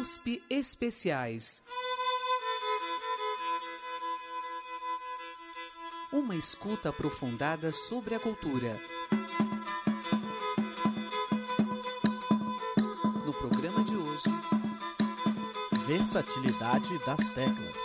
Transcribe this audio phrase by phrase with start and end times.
[0.00, 1.62] USP Especiais.
[6.10, 8.80] Uma escuta aprofundada sobre a cultura.
[13.26, 14.24] No programa de hoje,
[15.86, 17.76] versatilidade das teclas.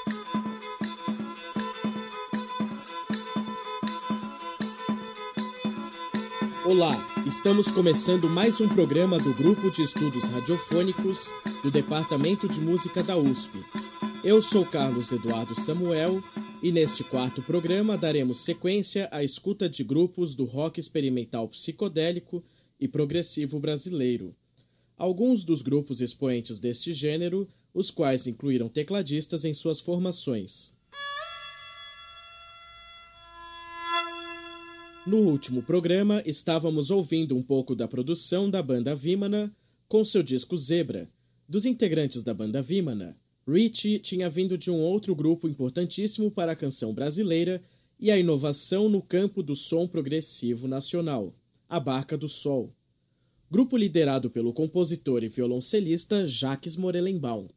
[6.64, 6.94] Olá,
[7.26, 11.34] estamos começando mais um programa do Grupo de Estudos Radiofônicos
[11.66, 13.58] do Departamento de Música da USP.
[14.24, 16.22] Eu sou Carlos Eduardo Samuel
[16.62, 22.44] e neste quarto programa daremos sequência à escuta de grupos do rock experimental psicodélico
[22.80, 24.36] e progressivo brasileiro.
[24.96, 30.76] Alguns dos grupos expoentes deste gênero, os quais incluíram tecladistas em suas formações.
[35.04, 39.52] No último programa, estávamos ouvindo um pouco da produção da banda Vimana
[39.88, 41.10] com seu disco Zebra.
[41.48, 43.16] Dos integrantes da banda Vimana,
[43.48, 47.62] Richie tinha vindo de um outro grupo importantíssimo para a canção brasileira
[48.00, 51.36] e a inovação no campo do som progressivo nacional,
[51.70, 52.74] a Barca do Sol.
[53.50, 57.48] Grupo liderado pelo compositor e violoncelista Jacques Morelenbaum.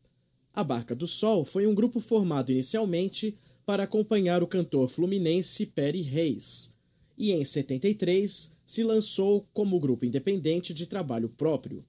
[0.52, 6.02] A Barca do Sol foi um grupo formado inicialmente para acompanhar o cantor fluminense Perry
[6.02, 6.74] Reis
[7.16, 11.82] e em 73 se lançou como grupo independente de trabalho próprio.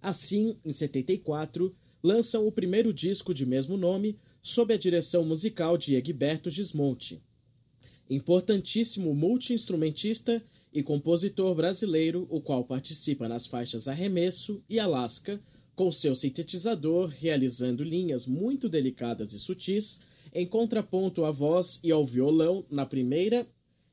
[0.00, 5.94] Assim, em 74, lançam o primeiro disco de mesmo nome, sob a direção musical de
[5.94, 7.20] Egberto Gismonti.
[8.08, 15.40] Importantíssimo multiinstrumentista e compositor brasileiro, o qual participa nas faixas Arremesso e Alaska,
[15.74, 20.00] com seu sintetizador realizando linhas muito delicadas e sutis,
[20.32, 23.46] em contraponto à voz e ao violão na primeira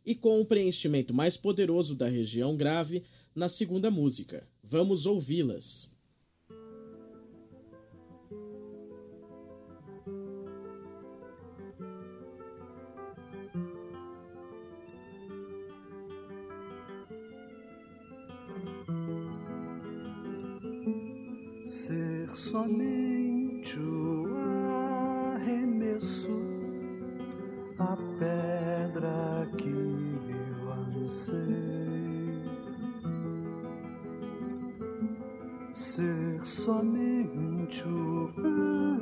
[0.05, 4.47] e com o preenchimento mais poderoso da região grave na segunda música.
[4.63, 5.94] Vamos ouvi-las.
[22.35, 24.27] Somente o
[25.35, 26.41] arremesso,
[27.79, 31.35] a pedra que eu lancei.
[35.73, 38.94] Ser somente o anjo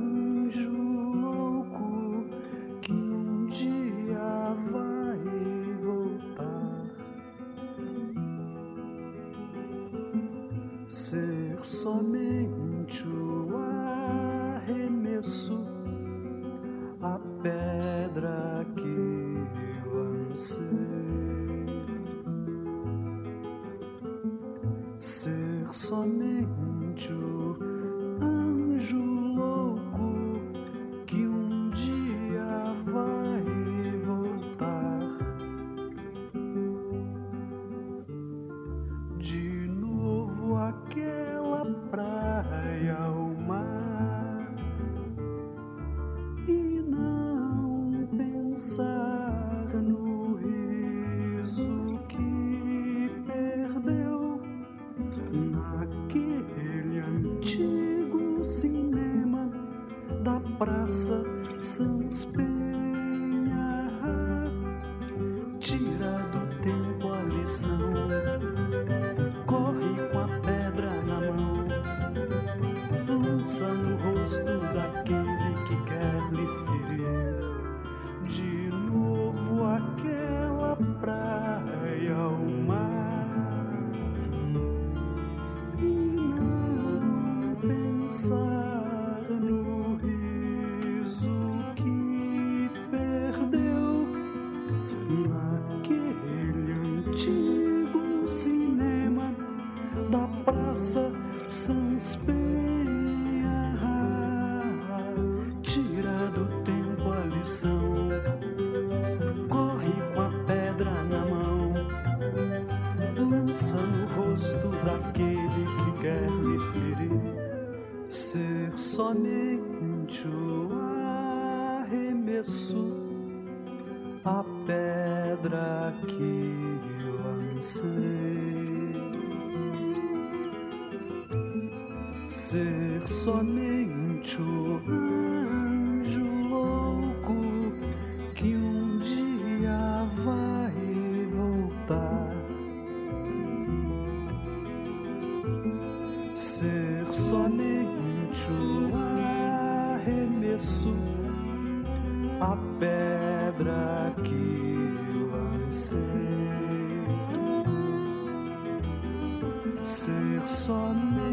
[159.94, 161.33] serre sonne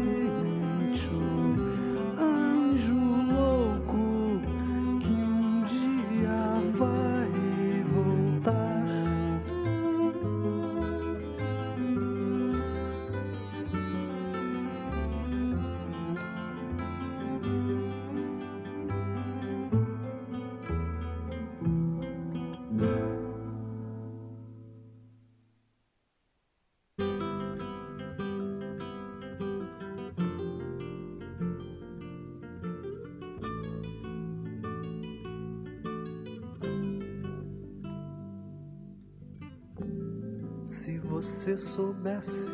[41.21, 42.51] você soubesse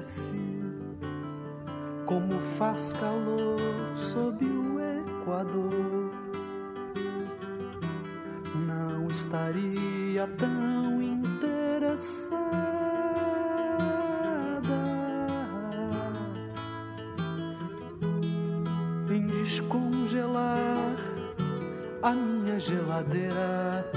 [0.00, 0.30] soubesse
[2.06, 3.60] como faz calor
[3.94, 6.10] sob o Equador,
[8.66, 12.40] não estaria tão interessada
[19.08, 20.96] em descongelar
[22.02, 23.88] a minha geladeira,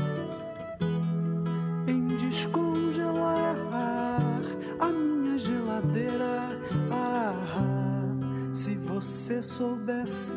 [8.94, 10.36] você soubesse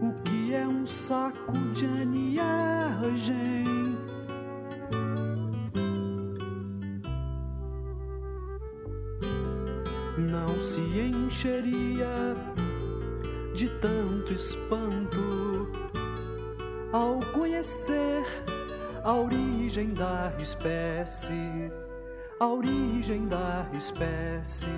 [0.00, 3.66] o que é um saco de aniagem.
[10.16, 12.34] Não se encheria
[13.54, 15.68] de tanto espanto
[16.92, 18.24] ao conhecer
[19.04, 21.70] a origem da espécie,
[22.40, 24.70] a origem da espécie.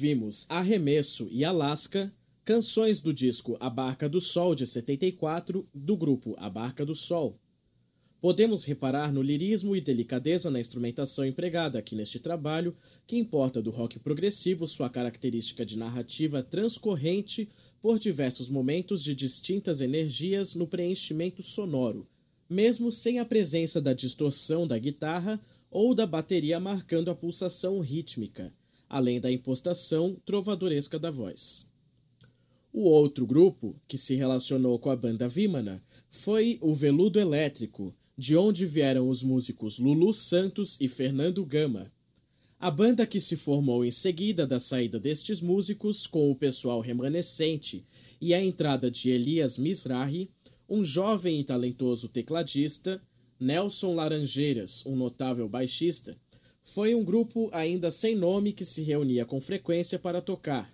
[0.00, 2.10] Ouvimos Arremesso e Alaska,
[2.42, 7.38] canções do disco A Barca do Sol de 74, do grupo A Barca do Sol.
[8.18, 12.74] Podemos reparar no lirismo e delicadeza na instrumentação empregada aqui neste trabalho,
[13.06, 17.46] que importa do rock progressivo sua característica de narrativa transcorrente
[17.82, 22.08] por diversos momentos de distintas energias no preenchimento sonoro,
[22.48, 25.38] mesmo sem a presença da distorção da guitarra
[25.70, 28.50] ou da bateria marcando a pulsação rítmica,
[28.90, 31.70] além da impostação trovadoresca da voz.
[32.72, 38.36] O outro grupo, que se relacionou com a banda Vimana, foi o Veludo Elétrico, de
[38.36, 41.90] onde vieram os músicos Lulu Santos e Fernando Gama.
[42.58, 47.84] A banda que se formou em seguida da saída destes músicos com o pessoal remanescente
[48.20, 50.28] e a entrada de Elias Misrahi,
[50.68, 53.00] um jovem e talentoso tecladista,
[53.38, 56.16] Nelson Laranjeiras, um notável baixista,
[56.64, 60.72] foi um grupo ainda sem nome que se reunia com frequência para tocar.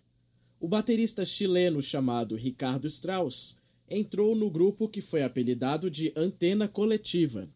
[0.61, 7.49] O baterista chileno chamado Ricardo Strauss entrou no grupo que foi apelidado de Antena Coletiva.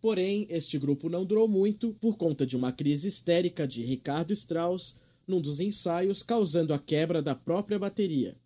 [0.00, 4.96] Porém, este grupo não durou muito por conta de uma crise histérica de Ricardo Strauss
[5.26, 8.36] num dos ensaios, causando a quebra da própria bateria.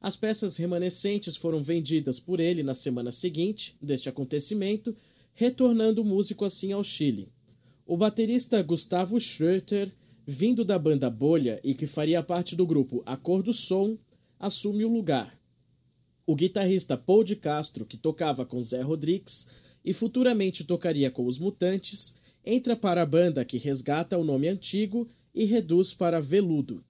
[0.00, 4.96] As peças remanescentes foram vendidas por ele na semana seguinte deste acontecimento,
[5.34, 7.28] retornando o músico assim ao Chile.
[7.88, 9.94] O baterista Gustavo Schröter,
[10.26, 13.96] vindo da banda Bolha e que faria parte do grupo A Cor do Som,
[14.40, 15.38] assume o lugar.
[16.26, 19.46] O guitarrista Paul de Castro, que tocava com Zé Rodrigues
[19.84, 25.08] e futuramente tocaria com os Mutantes, entra para a banda que resgata o nome antigo
[25.32, 26.84] e reduz para Veludo.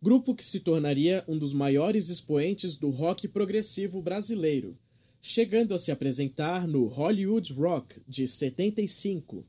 [0.00, 4.78] Grupo que se tornaria um dos maiores expoentes do rock progressivo brasileiro,
[5.20, 9.44] chegando a se apresentar no Hollywood Rock de 75,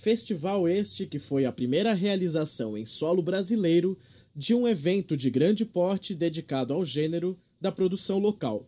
[0.00, 3.98] festival este que foi a primeira realização em solo brasileiro
[4.34, 8.66] de um evento de grande porte dedicado ao gênero da produção local.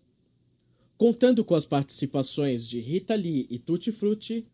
[0.98, 4.46] Contando com as participações de Rita Lee e Tutti Frutti,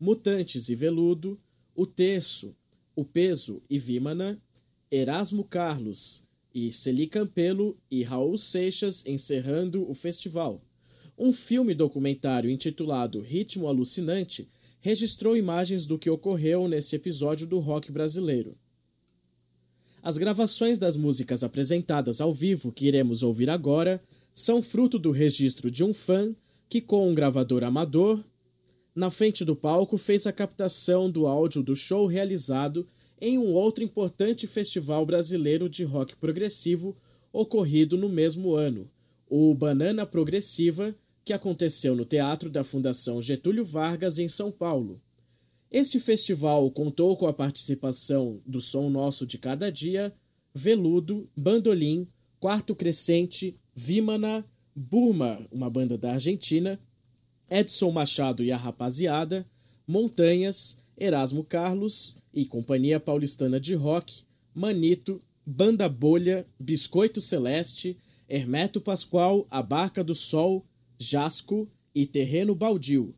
[0.00, 1.38] Mutantes e Veludo,
[1.76, 2.56] O Terço,
[2.96, 4.40] O Peso e Vímana,
[4.90, 6.22] Erasmo Carlos
[6.54, 10.62] e Celi Campelo e Raul Seixas encerrando o festival.
[11.18, 14.48] Um filme documentário intitulado Ritmo Alucinante
[14.82, 18.56] registrou imagens do que ocorreu nesse episódio do rock brasileiro.
[20.02, 24.02] As gravações das músicas apresentadas ao vivo que iremos ouvir agora
[24.34, 26.34] são fruto do registro de um fã
[26.68, 28.18] que, com um gravador amador,
[28.92, 32.86] na frente do palco fez a captação do áudio do show realizado
[33.20, 36.96] em um outro importante festival brasileiro de rock progressivo
[37.32, 38.90] ocorrido no mesmo ano,
[39.28, 40.92] o Banana Progressiva,
[41.24, 45.00] que aconteceu no Teatro da Fundação Getúlio Vargas, em São Paulo.
[45.70, 50.14] Este festival contou com a participação do Som Nosso de Cada Dia,
[50.54, 52.06] Veludo, Bandolim,
[52.38, 56.78] Quarto Crescente, Vímana, Burma, uma banda da Argentina,
[57.48, 59.46] Edson Machado e a Rapaziada,
[59.86, 64.24] Montanhas, Erasmo Carlos e Companhia Paulistana de Rock,
[64.54, 67.96] Manito, Banda Bolha, Biscoito Celeste,
[68.28, 70.64] Hermeto Pascoal, A Barca do Sol,
[71.02, 73.12] Jasco e Terreno Baldio.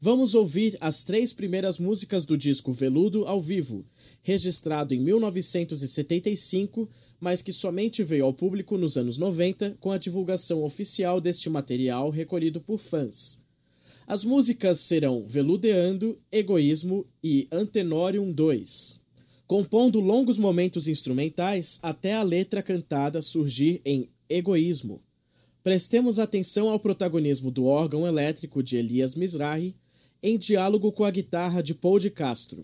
[0.00, 3.84] Vamos ouvir as três primeiras músicas do disco Veludo ao vivo,
[4.22, 6.88] registrado em 1975,
[7.18, 12.08] mas que somente veio ao público nos anos 90 com a divulgação oficial deste material
[12.08, 13.42] recolhido por fãs.
[14.06, 19.00] As músicas serão Veludeando, Egoísmo e Antenorium 2,
[19.44, 25.02] compondo longos momentos instrumentais até a letra cantada surgir em Egoísmo.
[25.64, 29.74] Prestemos atenção ao protagonismo do órgão elétrico de Elias Mizrahi
[30.22, 32.62] em diálogo com a guitarra de Paul de Castro.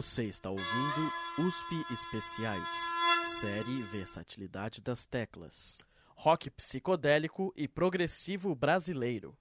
[0.00, 2.70] Você está ouvindo USP Especiais,
[3.38, 5.78] série Versatilidade das Teclas,
[6.16, 9.36] rock psicodélico e progressivo brasileiro.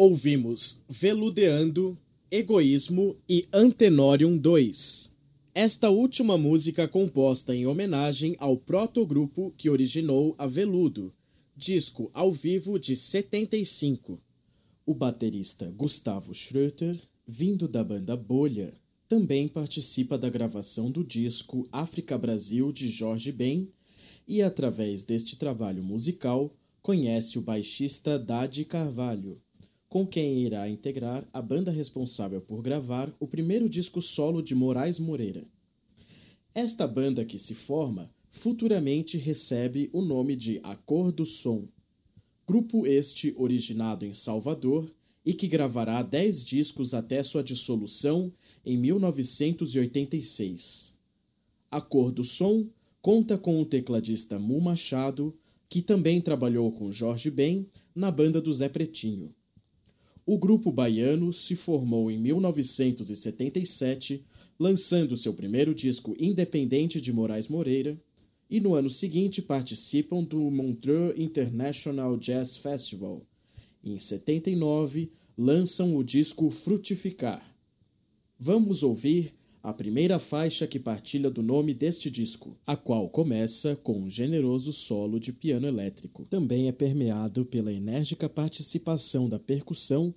[0.00, 1.98] Ouvimos Veludeando,
[2.30, 5.12] Egoísmo e Antenorium 2.
[5.52, 11.12] Esta última música composta em homenagem ao protogrupo que originou a Veludo,
[11.56, 14.22] disco ao vivo de 75.
[14.86, 16.96] O baterista Gustavo Schröter,
[17.26, 18.72] vindo da banda Bolha,
[19.08, 23.68] também participa da gravação do disco África Brasil de Jorge Ben
[24.28, 29.42] e, através deste trabalho musical, conhece o baixista Dade Carvalho,
[29.88, 34.98] com quem irá integrar a banda responsável por gravar o primeiro disco solo de Moraes
[34.98, 35.46] Moreira.
[36.54, 41.66] Esta banda que se forma futuramente recebe o nome de A Cor do Som,
[42.46, 48.32] grupo este originado em Salvador e que gravará 10 discos até sua dissolução
[48.64, 50.96] em 1986.
[51.70, 52.66] A Cor do Som
[53.00, 55.34] conta com o tecladista Mu Machado,
[55.68, 59.32] que também trabalhou com Jorge Ben na banda do Zé Pretinho.
[60.30, 64.22] O grupo baiano se formou em 1977,
[64.58, 67.98] lançando seu primeiro disco independente de Moraes Moreira,
[68.50, 73.26] e no ano seguinte participam do Montreux International Jazz Festival.
[73.82, 77.42] Em 79, lançam o disco Frutificar.
[78.38, 79.32] Vamos ouvir
[79.68, 84.72] a primeira faixa que partilha do nome deste disco, a qual começa com um generoso
[84.72, 86.24] solo de piano elétrico.
[86.24, 90.14] Também é permeado pela enérgica participação da percussão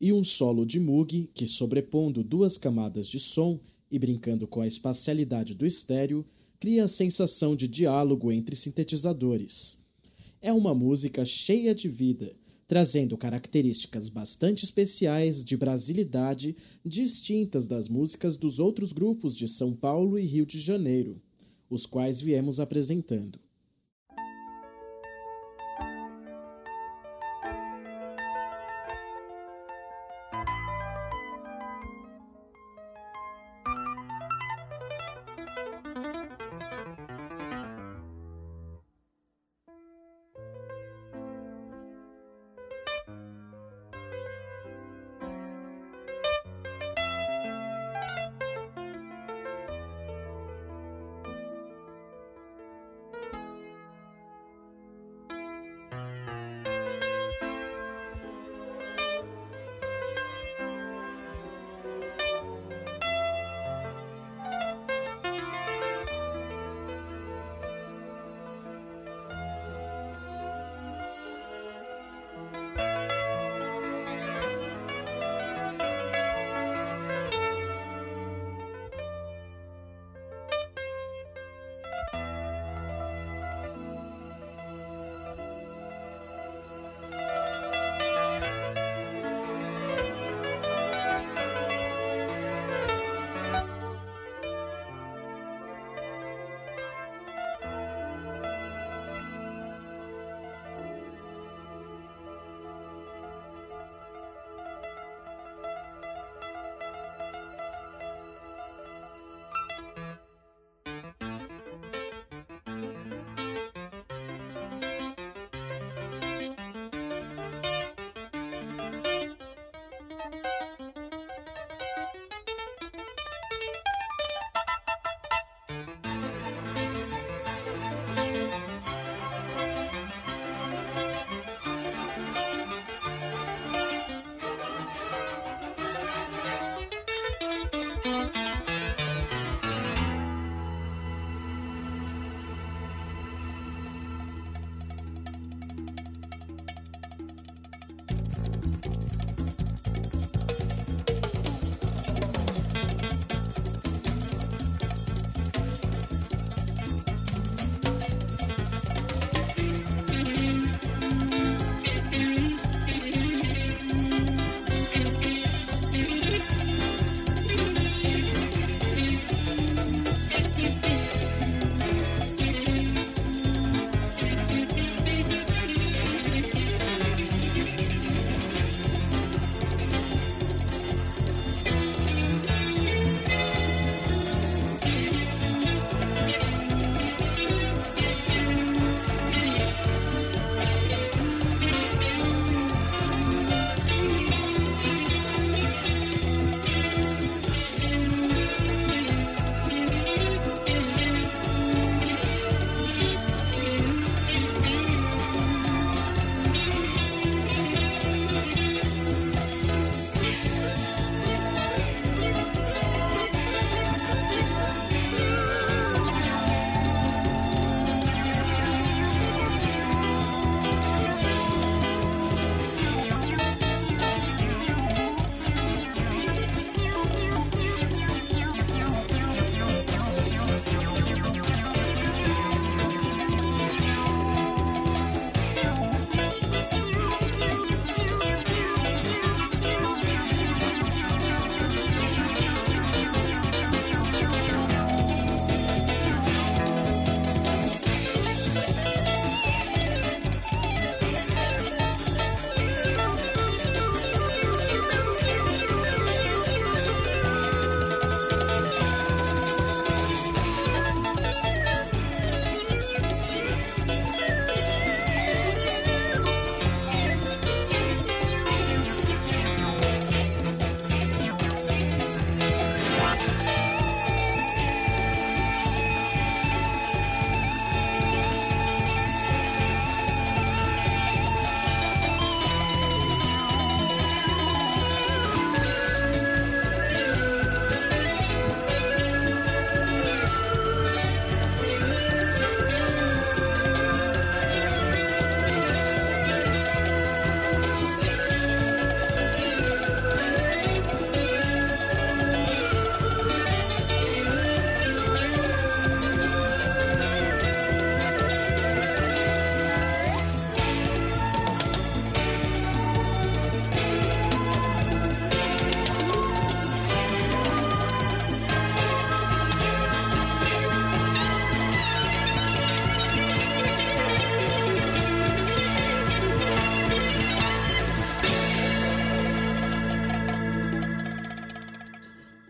[0.00, 4.66] e um solo de Moog que, sobrepondo duas camadas de som e brincando com a
[4.66, 6.24] espacialidade do estéreo,
[6.58, 9.84] cria a sensação de diálogo entre sintetizadores.
[10.40, 12.34] É uma música cheia de vida,
[12.66, 20.18] trazendo características bastante especiais de brasilidade distintas das músicas dos outros grupos de São Paulo
[20.18, 21.20] e Rio de Janeiro,
[21.68, 23.38] os quais viemos apresentando.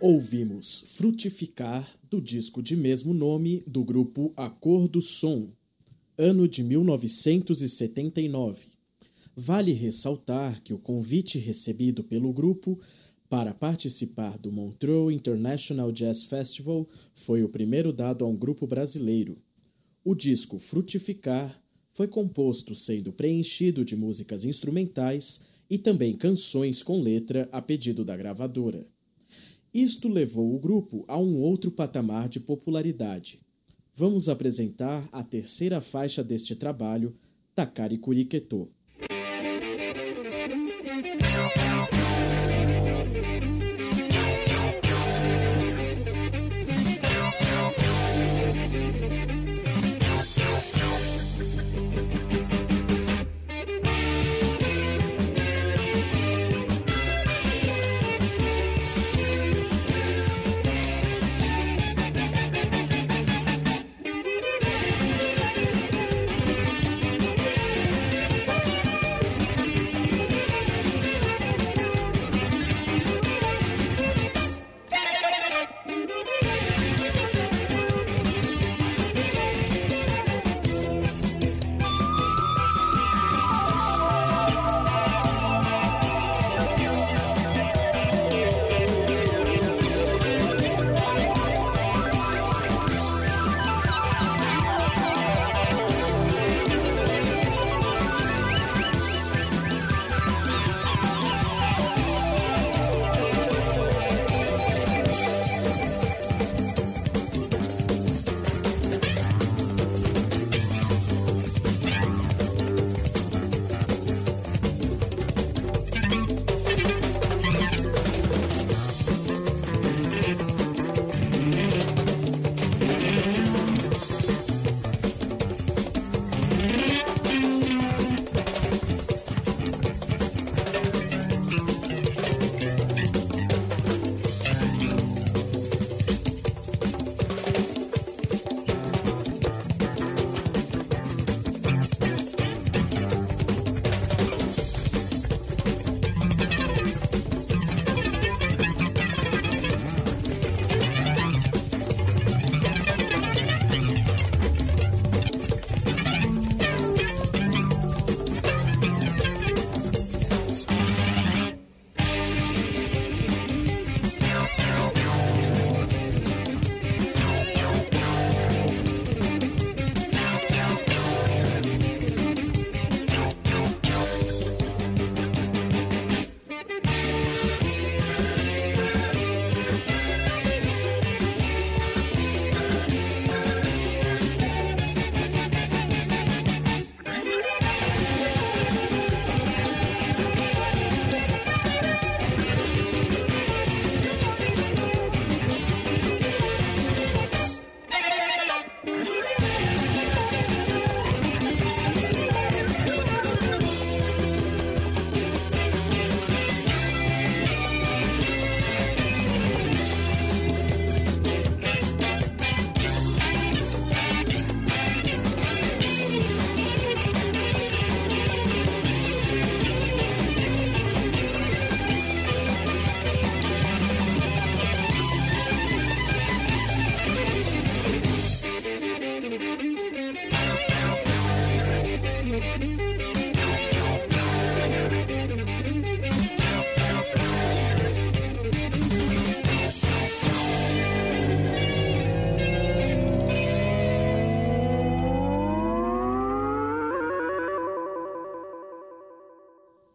[0.07, 5.48] Ouvimos Frutificar do disco de mesmo nome do grupo Acordo do Som,
[6.18, 8.66] ano de 1979.
[9.34, 12.78] Vale ressaltar que o convite recebido pelo grupo
[13.30, 19.38] para participar do Montreux International Jazz Festival foi o primeiro dado a um grupo brasileiro.
[20.05, 21.59] O disco Frutificar
[21.94, 25.40] foi composto sendo preenchido de músicas instrumentais
[25.70, 28.86] e também canções com letra a pedido da gravadora.
[29.75, 33.41] Isto levou o grupo a um outro patamar de popularidade.
[33.93, 37.12] Vamos apresentar a terceira faixa deste trabalho,
[37.57, 38.70] Takari Kuriketo.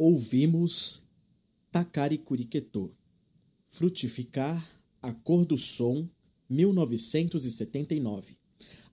[0.01, 1.03] Ouvimos
[1.69, 2.89] Takari Kuriketo,
[3.67, 4.65] Frutificar,
[5.01, 6.07] A Cor do Som,
[6.49, 8.37] 1979.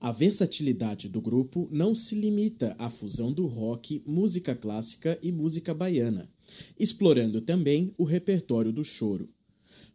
[0.01, 5.73] A versatilidade do grupo não se limita à fusão do rock, música clássica e música
[5.73, 6.29] baiana,
[6.77, 9.29] explorando também o repertório do choro.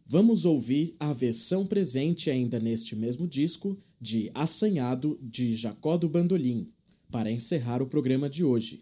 [0.07, 6.71] Vamos ouvir a versão presente ainda neste mesmo disco de Assanhado de Jacó do Bandolim,
[7.11, 8.81] para encerrar o programa de hoje.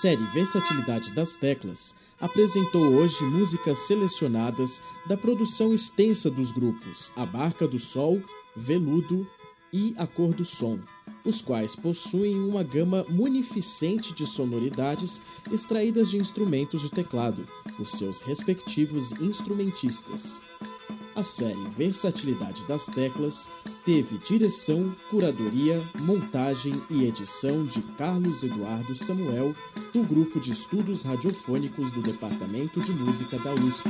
[0.00, 7.68] Série Versatilidade das Teclas apresentou hoje músicas selecionadas da produção extensa dos grupos A Barca
[7.68, 8.18] do Sol,
[8.56, 9.28] Veludo
[9.70, 10.78] e A Cor do Som,
[11.22, 15.20] os quais possuem uma gama munificente de sonoridades
[15.52, 17.46] extraídas de instrumentos de teclado
[17.76, 20.42] por seus respectivos instrumentistas.
[21.16, 23.50] A série Versatilidade das Teclas
[23.84, 29.54] teve direção, curadoria, montagem e edição de Carlos Eduardo Samuel,
[29.92, 33.88] do Grupo de Estudos Radiofônicos do Departamento de Música da USP.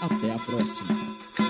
[0.00, 1.47] Até a próxima!